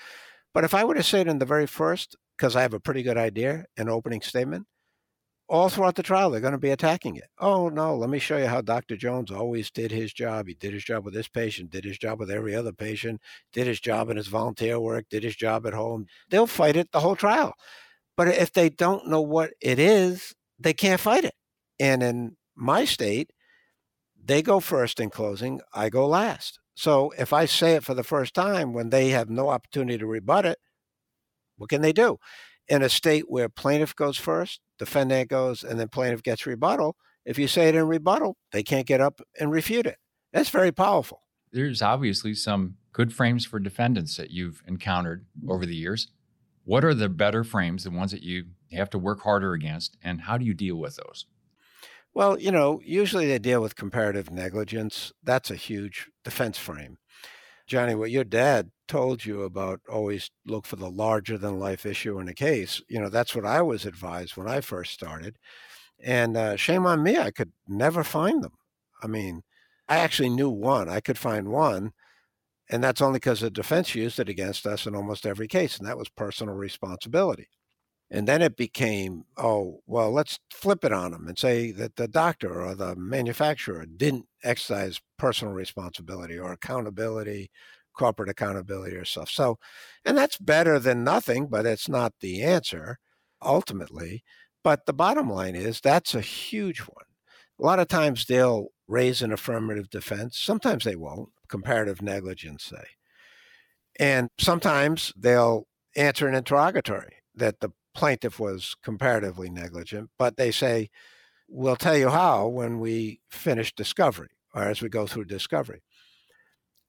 [0.53, 2.80] But if I were to say it in the very first, because I have a
[2.80, 4.65] pretty good idea, an opening statement,
[5.48, 7.30] all throughout the trial, they're going to be attacking it.
[7.39, 8.98] Oh, no, let me show you how Dr.
[8.98, 10.48] Jones always did his job.
[10.48, 13.21] He did his job with this patient, did his job with every other patient,
[13.54, 16.08] did his job in his volunteer work, did his job at home.
[16.30, 17.54] They'll fight it the whole trial.
[18.17, 21.36] But if they don't know what it is, they can't fight it.
[21.80, 23.32] And in my state,
[24.24, 26.60] they go first in closing, I go last.
[26.74, 30.08] So if I say it for the first time when they have no opportunity to
[30.08, 30.58] rebut it,
[31.58, 32.18] what can they do?
[32.68, 37.39] In a state where plaintiff goes first, defendant goes, and then plaintiff gets rebuttal, if
[37.39, 39.98] you say it in rebuttal, they can't get up and refute it.
[40.32, 41.22] That's very powerful.
[41.52, 46.10] There's obviously some good frames for defendants that you've encountered over the years.
[46.63, 50.22] What are the better frames, the ones that you have to work harder against, and
[50.22, 51.26] how do you deal with those?
[52.13, 55.12] Well, you know, usually they deal with comparative negligence.
[55.24, 56.98] That's a huge defense frame.
[57.68, 62.19] Johnny, what your dad told you about always look for the larger than life issue
[62.19, 65.38] in a case, you know, that's what I was advised when I first started.
[66.04, 68.54] And uh, shame on me, I could never find them.
[69.04, 69.43] I mean,
[69.88, 71.91] I actually knew one, I could find one.
[72.69, 75.88] And that's only because the defense used it against us in almost every case, and
[75.88, 77.48] that was personal responsibility.
[78.12, 82.08] And then it became, oh, well, let's flip it on them and say that the
[82.08, 87.50] doctor or the manufacturer didn't exercise personal responsibility or accountability,
[87.95, 89.29] corporate accountability or stuff.
[89.29, 89.58] So,
[90.03, 92.99] and that's better than nothing, but it's not the answer
[93.41, 94.23] ultimately.
[94.63, 97.05] But the bottom line is that's a huge one.
[97.60, 100.38] A lot of times they'll raise an affirmative defense.
[100.38, 102.86] Sometimes they won't, comparative negligence, say.
[103.99, 110.89] And sometimes they'll answer an interrogatory that the plaintiff was comparatively negligent, but they say,
[111.47, 115.81] we'll tell you how when we finish discovery or as we go through discovery.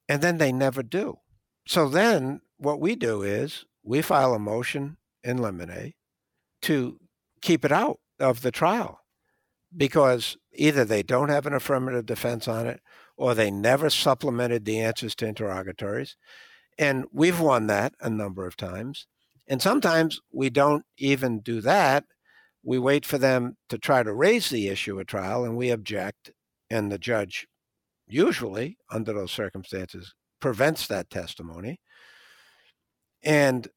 [0.07, 1.19] And then they never do.
[1.67, 5.93] So then what we do is we file a motion in limine
[6.63, 6.99] to
[7.41, 9.01] keep it out of the trial
[9.75, 12.81] because either they don't have an affirmative defense on it
[13.17, 16.15] or they never supplemented the answers to interrogatories.
[16.77, 19.07] And we've won that a number of times.
[19.47, 22.05] And sometimes we don't even do that.
[22.63, 26.31] We wait for them to try to raise the issue at trial and we object.
[26.69, 27.47] And the judge,
[28.07, 31.79] usually under those circumstances, prevents that testimony.
[33.23, 33.67] And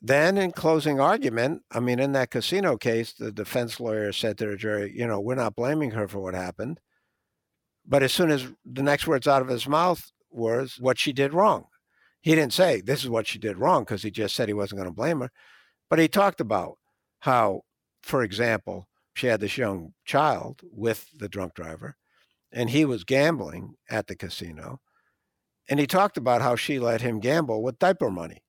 [0.00, 4.46] then in closing argument, I mean, in that casino case, the defense lawyer said to
[4.46, 6.80] the jury, you know, we're not blaming her for what happened.
[7.86, 11.32] But as soon as the next words out of his mouth was what she did
[11.32, 11.66] wrong.
[12.20, 14.80] He didn't say this is what she did wrong because he just said he wasn't
[14.80, 15.30] going to blame her.
[15.88, 16.78] But he talked about
[17.20, 17.62] how,
[18.02, 21.96] for example, she had this young child with the drunk driver
[22.52, 24.80] and he was gambling at the casino.
[25.68, 28.42] And he talked about how she let him gamble with diaper money.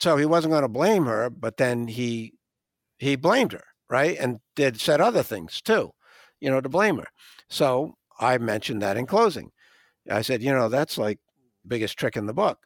[0.00, 2.32] So he wasn't going to blame her, but then he
[2.98, 4.16] he blamed her, right?
[4.18, 5.90] And did said other things too,
[6.40, 7.08] you know, to blame her.
[7.50, 9.50] So I mentioned that in closing.
[10.10, 11.18] I said, you know, that's like
[11.66, 12.58] biggest trick in the book.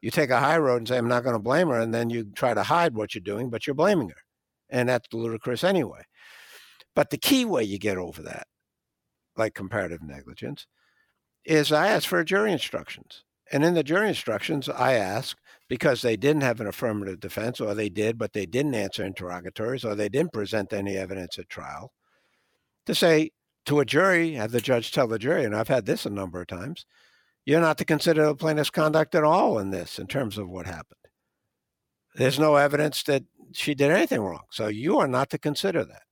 [0.00, 2.10] You take a high road and say, I'm not going to blame her, and then
[2.10, 4.22] you try to hide what you're doing, but you're blaming her.
[4.68, 6.02] And that's ludicrous anyway.
[6.94, 8.46] But the key way you get over that,
[9.36, 10.66] like comparative negligence,
[11.44, 13.24] is I ask for jury instructions.
[13.50, 15.36] And in the jury instructions, I ask
[15.68, 19.84] because they didn't have an affirmative defense, or they did, but they didn't answer interrogatories,
[19.84, 21.92] or they didn't present any evidence at trial,
[22.86, 23.30] to say
[23.66, 26.40] to a jury, have the judge tell the jury, and I've had this a number
[26.40, 26.86] of times,
[27.44, 30.66] you're not to consider the plaintiff's conduct at all in this in terms of what
[30.66, 30.98] happened.
[32.14, 34.44] There's no evidence that she did anything wrong.
[34.50, 36.02] So you are not to consider that.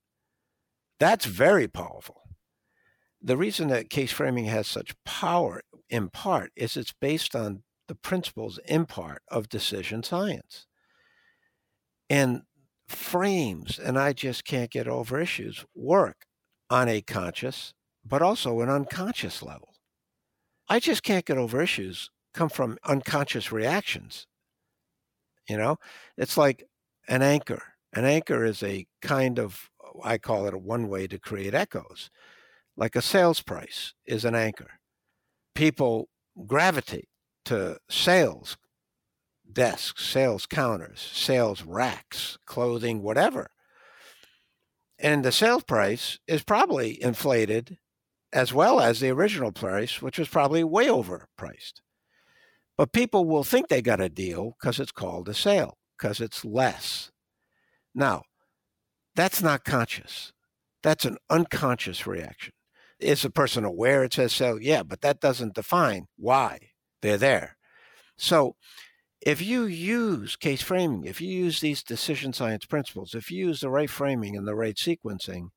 [0.99, 2.20] That's very powerful.
[3.21, 7.95] The reason that case framing has such power, in part, is it's based on the
[7.95, 10.67] principles, in part, of decision science.
[12.09, 12.43] And
[12.87, 16.25] frames, and I just can't get over issues, work
[16.69, 17.73] on a conscious,
[18.05, 19.75] but also an unconscious level.
[20.69, 24.27] I just can't get over issues come from unconscious reactions.
[25.49, 25.77] You know,
[26.17, 26.63] it's like
[27.07, 27.61] an anchor.
[27.93, 29.69] An anchor is a kind of,
[30.03, 32.09] I call it a one way to create echoes.
[32.77, 34.79] Like a sales price is an anchor.
[35.55, 36.09] People
[36.45, 37.09] gravitate
[37.45, 38.57] to sales
[39.51, 43.51] desks, sales counters, sales racks, clothing, whatever.
[44.97, 47.77] And the sales price is probably inflated
[48.33, 51.81] as well as the original price, which was probably way overpriced.
[52.77, 56.45] But people will think they got a deal because it's called a sale, because it's
[56.45, 57.11] less.
[57.93, 58.23] Now,
[59.15, 60.31] that's not conscious.
[60.81, 62.53] That's an unconscious reaction.
[63.01, 64.61] Is a person aware it says sale?
[64.61, 66.69] Yeah, but that doesn't define why
[67.01, 67.57] they're there.
[68.17, 68.55] So
[69.21, 73.61] if you use case framing, if you use these decision science principles, if you use
[73.61, 75.49] the right framing and the right sequencing,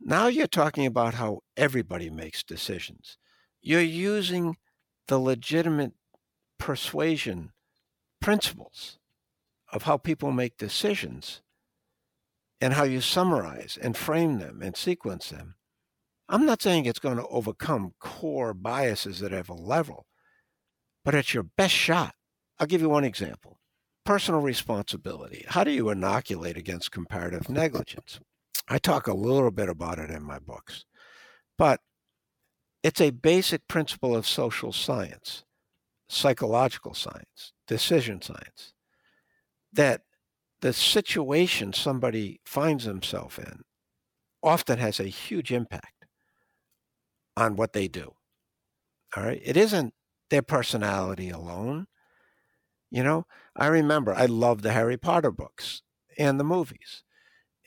[0.00, 3.16] now you're talking about how everybody makes decisions.
[3.62, 4.56] You're using
[5.08, 5.92] the legitimate
[6.58, 7.52] persuasion
[8.20, 8.98] principles
[9.72, 11.42] of how people make decisions
[12.60, 15.54] and how you summarize and frame them and sequence them
[16.28, 20.06] I'm not saying it's going to overcome core biases at every level,
[21.04, 22.14] but it's your best shot.
[22.58, 23.58] I'll give you one example
[24.04, 25.46] personal responsibility.
[25.48, 28.20] How do you inoculate against comparative negligence?
[28.68, 30.84] I talk a little bit about it in my books,
[31.56, 31.80] but
[32.82, 35.44] it's a basic principle of social science,
[36.06, 38.74] psychological science, decision science,
[39.72, 40.02] that
[40.60, 43.62] the situation somebody finds himself in
[44.42, 45.93] often has a huge impact
[47.36, 48.14] on what they do.
[49.16, 49.40] All right.
[49.44, 49.94] It isn't
[50.30, 51.86] their personality alone.
[52.90, 55.82] You know, I remember I love the Harry Potter books
[56.18, 57.02] and the movies.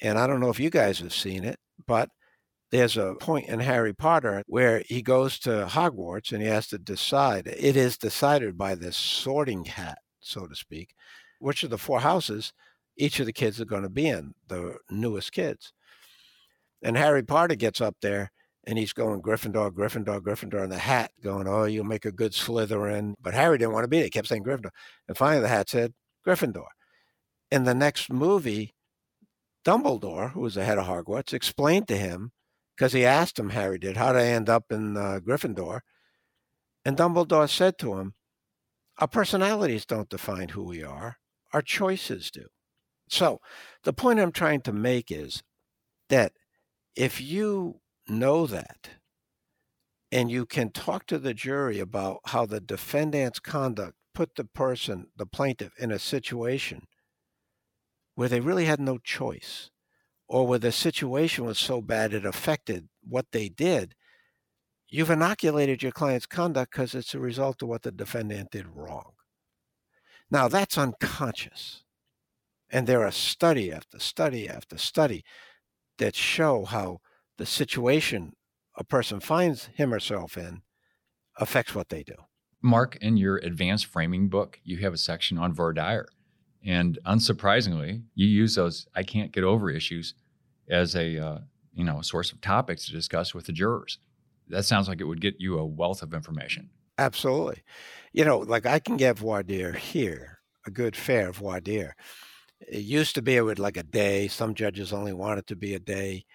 [0.02, 2.10] And I don't know if you guys have seen it, but
[2.72, 6.78] there's a point in Harry Potter where he goes to Hogwarts and he has to
[6.78, 7.48] decide.
[7.48, 10.94] It is decided by this sorting hat, so to speak,
[11.40, 12.54] which of the four houses
[12.98, 15.72] each of the kids are going to be in, the newest kids.
[16.84, 18.32] And Harry Potter gets up there
[18.68, 22.34] and he's going Gryffindor, Gryffindor, Gryffindor, and the hat going, oh, you'll make a good
[22.34, 23.14] Slytherin.
[23.20, 24.04] But Harry didn't want to be there.
[24.04, 24.72] He kept saying Gryffindor.
[25.08, 25.94] And finally the hat said
[26.28, 26.68] Gryffindor.
[27.50, 28.76] In the next movie,
[29.66, 32.34] Dumbledore, who was the head of Hogwarts, explained to him
[32.76, 35.80] because he asked him, Harry did, how I end up in uh, Gryffindor?
[36.84, 38.16] And Dumbledore said to him,
[38.98, 41.18] Our personalities don't define who we are,
[41.54, 42.48] our choices do.
[43.10, 43.40] So
[43.84, 45.42] the point I'm trying to make is
[46.10, 46.34] that
[46.98, 48.90] if you know that,
[50.12, 55.08] and you can talk to the jury about how the defendant's conduct put the person,
[55.16, 56.88] the plaintiff, in a situation
[58.16, 59.70] where they really had no choice
[60.28, 63.94] or where the situation was so bad it affected what they did,
[64.90, 69.12] you've inoculated your client's conduct because it's a result of what the defendant did wrong.
[70.30, 71.84] Now, that's unconscious.
[72.70, 75.24] And there are study after study after study
[76.00, 77.00] that show how
[77.38, 78.34] the situation
[78.76, 80.62] a person finds him or herself in
[81.38, 82.16] affects what they do.
[82.62, 86.08] Mark, in your advanced framing book, you have a section on voir dire.
[86.66, 90.16] And unsurprisingly, you use those I can't get over issues
[90.70, 91.38] as a uh,
[91.74, 94.00] you know a source of topics to discuss with the jurors.
[94.50, 96.70] That sounds like it would get you a wealth of information.
[96.98, 97.64] Absolutely.
[98.12, 101.96] You know, like I can get voir dire here, a good fair voir dire.
[102.60, 104.28] It used to be it would like a day.
[104.28, 106.26] Some judges only want it to be a day.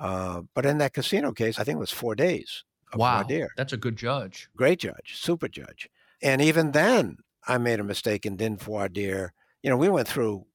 [0.00, 2.64] Uh, but in that casino case, I think it was four days.
[2.94, 3.18] wow,
[3.56, 4.48] that's a good judge.
[4.56, 5.88] Great judge, super judge.
[6.22, 9.32] And even then, I made a mistake and didn't voir dire
[9.62, 10.46] you know, we went through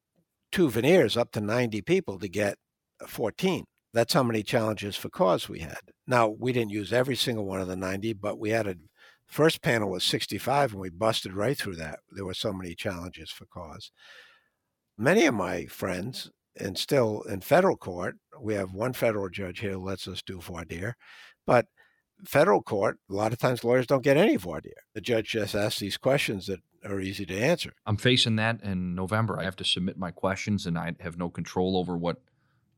[0.52, 2.58] two venires up to 90 people to get
[3.08, 3.66] 14.
[3.94, 5.80] That's how many challenges for cause we had.
[6.08, 8.76] Now, we didn't use every single one of the 90, but we had a
[9.28, 12.00] first panel was 65 and we busted right through that.
[12.12, 13.92] There were so many challenges for cause.
[14.98, 19.74] Many of my friends, and still in federal court, we have one federal judge here
[19.74, 20.96] who lets us do voir dire,
[21.46, 21.68] but
[22.26, 24.74] federal court, a lot of times lawyers don't get any voir dire.
[24.94, 27.74] The judge just asks these questions that are easy to answer.
[27.86, 29.40] I'm facing that in November.
[29.40, 32.22] I have to submit my questions and I have no control over what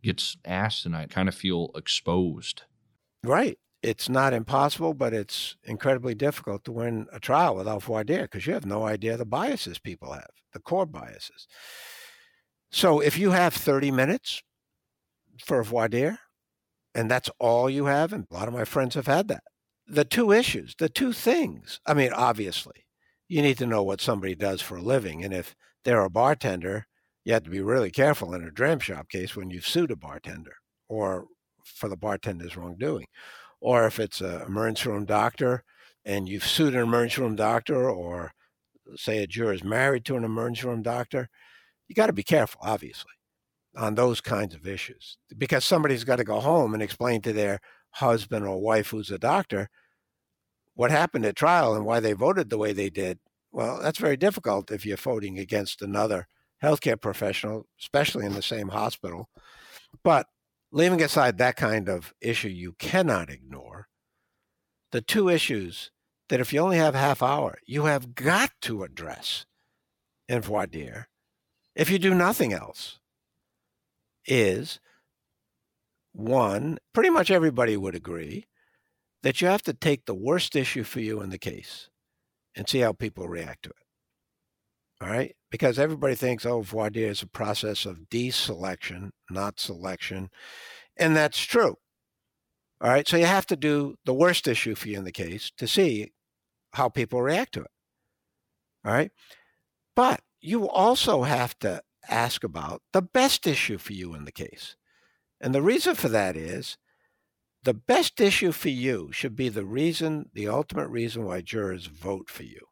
[0.02, 2.64] gets asked and I kind of feel exposed.
[3.24, 3.58] Right.
[3.84, 8.48] It's not impossible, but it's incredibly difficult to win a trial without voir dire because
[8.48, 11.48] you have no idea the biases people have, the core biases.
[12.72, 14.42] So if you have 30 minutes
[15.44, 16.20] for a voir dire,
[16.94, 19.44] and that's all you have, and a lot of my friends have had that.
[19.88, 22.86] The two issues, the two things, I mean, obviously,
[23.28, 25.24] you need to know what somebody does for a living.
[25.24, 26.88] And if they're a bartender,
[27.24, 29.96] you have to be really careful in a dram shop case when you've sued a
[29.96, 30.56] bartender
[30.90, 31.28] or
[31.64, 33.06] for the bartender's wrongdoing.
[33.62, 35.64] Or if it's an emergency room doctor
[36.06, 38.32] and you've sued an emergency room doctor, or
[38.96, 41.30] say a juror is married to an emergency room doctor,
[41.88, 43.12] you got to be careful, obviously,
[43.76, 47.60] on those kinds of issues because somebody's got to go home and explain to their
[47.92, 49.70] husband or wife who's a doctor
[50.78, 53.18] what happened at trial and why they voted the way they did,
[53.52, 56.28] well, that's very difficult if you're voting against another
[56.64, 59.28] healthcare professional, especially in the same hospital.
[60.04, 60.28] But
[60.72, 63.88] leaving aside that kind of issue you cannot ignore,
[64.92, 65.90] the two issues
[66.30, 69.48] that if you only have half hour, you have got to address
[70.30, 71.08] in voir dire,
[71.78, 73.00] if you do nothing else,
[74.26, 74.80] is
[76.12, 78.48] one, pretty much everybody would agree
[79.22, 81.90] that you have to take the worst issue for you in the case
[82.56, 83.76] and see how people react to it.
[85.02, 85.36] All right?
[85.52, 90.30] Because everybody thinks, oh, voir dire is a process of deselection, not selection.
[90.98, 91.76] And that's true.
[92.82, 93.08] All right?
[93.08, 96.12] So you have to do the worst issue for you in the case to see
[96.74, 97.72] how people react to it.
[98.84, 99.12] All right?
[99.96, 104.76] But you also have to ask about the best issue for you in the case.
[105.42, 106.78] And the reason for that is
[107.64, 112.30] The best issue for you should be the reason, the ultimate reason why jurors vote
[112.30, 112.68] for you.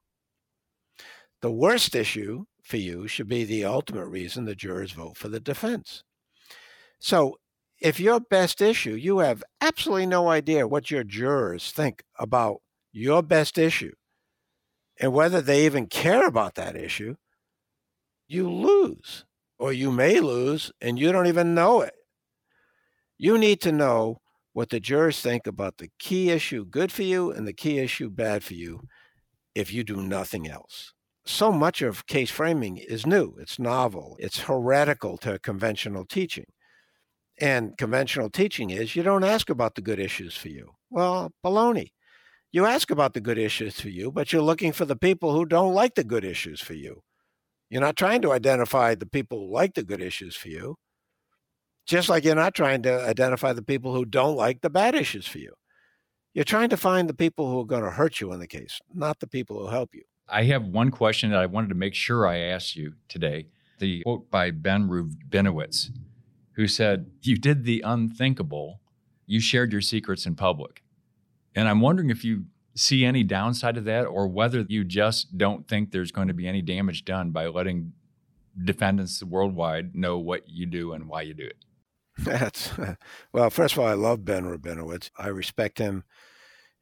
[1.42, 5.40] The worst issue for you should be the ultimate reason the jurors vote for the
[5.40, 6.04] defense.
[7.00, 7.38] So
[7.82, 12.62] if your best issue, you have absolutely no idea what your jurors think about
[12.92, 13.94] your best issue
[15.00, 17.16] and whether they even care about that issue,
[18.28, 19.26] you lose
[19.58, 21.94] or you may lose and you don't even know it.
[23.18, 24.20] You need to know
[24.54, 28.10] what the jurors think about the key issue good for you and the key issue
[28.10, 28.82] bad for you
[29.54, 30.94] if you do nothing else.
[31.26, 36.46] So much of case framing is new, it's novel, it's heretical to conventional teaching.
[37.40, 40.72] And conventional teaching is you don't ask about the good issues for you.
[40.90, 41.90] Well, baloney.
[42.52, 45.46] You ask about the good issues for you, but you're looking for the people who
[45.46, 47.02] don't like the good issues for you.
[47.70, 50.76] You're not trying to identify the people who like the good issues for you,
[51.86, 55.28] just like you're not trying to identify the people who don't like the bad issues
[55.28, 55.54] for you.
[56.34, 58.80] You're trying to find the people who are going to hurt you in the case,
[58.94, 60.04] not the people who help you.
[60.28, 63.48] I have one question that I wanted to make sure I asked you today.
[63.80, 65.92] The quote by Ben Rubinowitz
[66.56, 68.80] who said, You did the unthinkable.
[69.26, 70.84] You shared your secrets in public.
[71.54, 72.46] And I'm wondering if you
[72.76, 76.48] see any downside of that or whether you just don't think there's going to be
[76.48, 77.94] any damage done by letting
[78.64, 81.58] defendants worldwide know what you do and why you do it.
[82.18, 82.72] That's
[83.34, 85.10] well, first of all, I love Ben Rubinowitz.
[85.18, 86.04] I respect him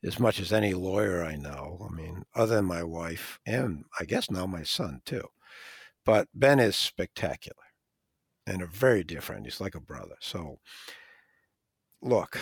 [0.04, 1.88] as much as any lawyer I know.
[1.90, 5.28] I mean, other than my wife and I guess now my son too.
[6.06, 7.56] But Ben is spectacular
[8.46, 9.46] and a very dear friend.
[9.46, 10.16] He's like a brother.
[10.20, 10.60] So,
[12.02, 12.40] look,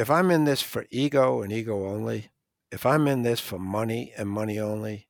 [0.00, 2.30] if I'm in this for ego and ego only,
[2.72, 5.08] if I'm in this for money and money only,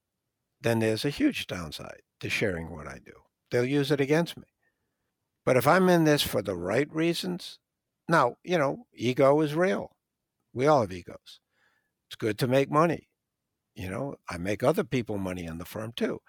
[0.61, 3.13] then there's a huge downside to sharing what I do.
[3.51, 4.49] They'll use it against me.
[5.47, 7.61] But if I'm in this for the right reasons,
[8.09, 9.93] now, you know, ego is real.
[10.53, 11.39] We all have egos.
[12.09, 13.09] It's good to make money.
[13.77, 16.21] You know, I make other people money in the firm too.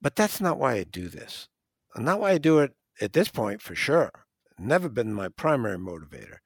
[0.00, 1.48] But that's not why I do this.
[1.94, 4.10] Not why I do it at this point, for sure.
[4.58, 6.38] Never been my primary motivator.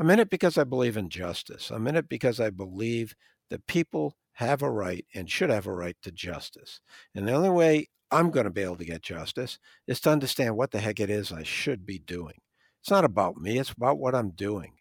[0.00, 1.70] I'm in it because I believe in justice.
[1.70, 3.14] I'm in it because I believe
[3.50, 6.80] that people have a right and should have a right to justice.
[7.14, 10.56] And the only way I'm going to be able to get justice is to understand
[10.56, 12.36] what the heck it is I should be doing.
[12.80, 14.72] It's not about me, it's about what I'm doing.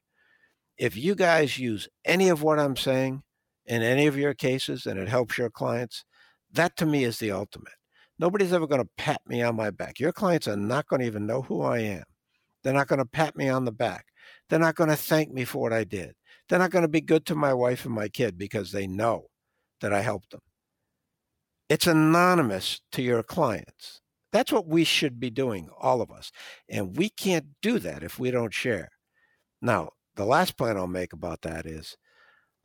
[0.77, 3.23] If you guys use any of what I'm saying
[3.65, 6.05] in any of your cases and it helps your clients,
[6.53, 7.73] that to me is the ultimate.
[8.19, 9.99] Nobody's ever going to pat me on my back.
[9.99, 12.03] Your clients are not going to even know who I am.
[12.63, 14.05] They're not going to pat me on the back.
[14.49, 16.15] They're not going to thank me for what I did.
[16.47, 19.27] They're not going to be good to my wife and my kid because they know
[19.81, 20.41] that I helped them.
[21.69, 24.01] It's anonymous to your clients.
[24.31, 26.31] That's what we should be doing, all of us.
[26.67, 28.89] And we can't do that if we don't share.
[29.61, 31.95] Now, the last point I'll make about that is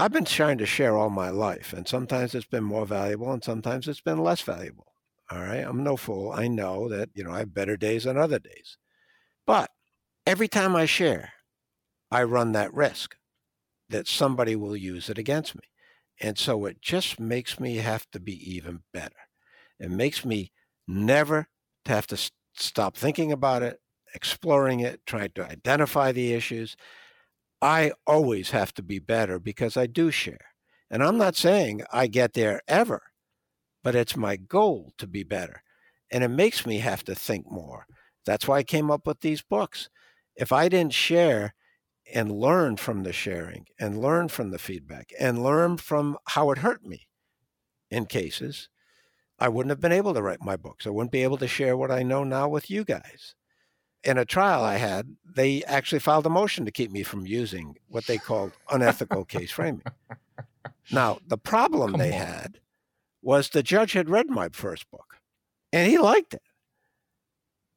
[0.00, 3.44] I've been trying to share all my life, and sometimes it's been more valuable and
[3.44, 4.86] sometimes it's been less valuable.
[5.30, 5.64] All right.
[5.64, 6.32] I'm no fool.
[6.32, 8.76] I know that, you know, I have better days than other days.
[9.46, 9.70] But
[10.26, 11.32] every time I share,
[12.14, 13.16] I run that risk
[13.88, 15.62] that somebody will use it against me.
[16.20, 19.16] And so it just makes me have to be even better.
[19.80, 20.52] It makes me
[20.86, 21.48] never
[21.84, 23.80] to have to stop thinking about it,
[24.14, 26.76] exploring it, trying to identify the issues.
[27.60, 30.46] I always have to be better because I do share.
[30.90, 33.02] And I'm not saying I get there ever
[33.84, 35.62] but it's my goal to be better.
[36.10, 37.86] And it makes me have to think more.
[38.26, 39.90] That's why I came up with these books.
[40.34, 41.54] If I didn't share
[42.12, 46.58] and learn from the sharing and learn from the feedback and learn from how it
[46.58, 47.06] hurt me
[47.90, 48.68] in cases,
[49.38, 50.86] I wouldn't have been able to write my books.
[50.86, 53.34] I wouldn't be able to share what I know now with you guys.
[54.02, 57.76] In a trial I had, they actually filed a motion to keep me from using
[57.88, 59.82] what they called unethical case framing.
[60.92, 62.26] Now, the problem Come they on.
[62.26, 62.60] had
[63.22, 65.16] was the judge had read my first book
[65.72, 66.42] and he liked it.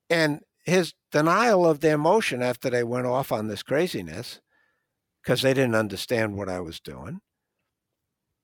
[0.09, 4.41] And his denial of their motion after they went off on this craziness,
[5.23, 7.21] because they didn't understand what I was doing,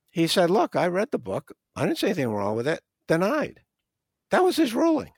[0.09, 1.51] he said, Look, I read the book.
[1.75, 2.81] I didn't see anything wrong with it.
[3.07, 3.61] Denied.
[4.31, 5.11] That was his ruling.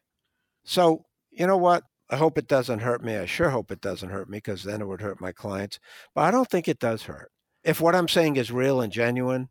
[0.63, 1.83] So, you know what?
[2.09, 3.15] I hope it doesn't hurt me.
[3.15, 5.79] I sure hope it doesn't hurt me because then it would hurt my clients.
[6.13, 7.31] But I don't think it does hurt.
[7.63, 9.49] If what I'm saying is real and genuine,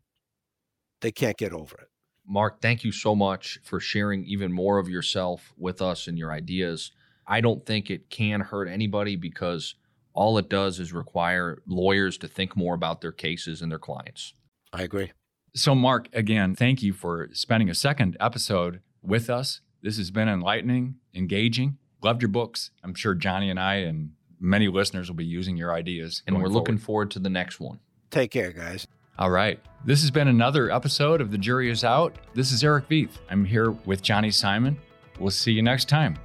[1.01, 1.87] they can't get over it.
[2.27, 6.31] Mark, thank you so much for sharing even more of yourself with us and your
[6.31, 6.91] ideas.
[7.27, 9.75] I don't think it can hurt anybody because
[10.13, 14.33] all it does is require lawyers to think more about their cases and their clients.
[14.71, 15.11] I agree.
[15.53, 19.61] So, Mark, again, thank you for spending a second episode with us.
[19.81, 21.77] This has been enlightening, engaging.
[22.03, 22.71] Loved your books.
[22.83, 26.23] I'm sure Johnny and I and many listeners will be using your ideas.
[26.27, 26.85] And we're looking forward.
[26.85, 27.79] forward to the next one.
[28.11, 28.87] Take care, guys.
[29.17, 29.59] All right.
[29.85, 32.15] This has been another episode of The Jury is Out.
[32.33, 33.17] This is Eric Veith.
[33.29, 34.77] I'm here with Johnny Simon.
[35.19, 36.17] We'll see you next time.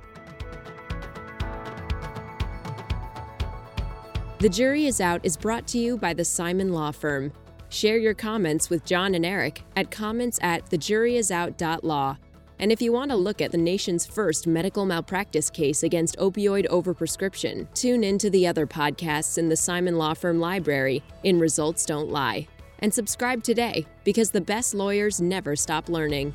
[4.40, 7.30] The Jury is Out is brought to you by the Simon Law Firm.
[7.68, 12.16] Share your comments with John and Eric at comments at thejuryisout.law.
[12.58, 16.66] And if you want to look at the nation's first medical malpractice case against opioid
[16.68, 21.84] overprescription, tune in to the other podcasts in the Simon Law Firm library in Results
[21.84, 22.48] Don't Lie.
[22.78, 26.34] And subscribe today because the best lawyers never stop learning.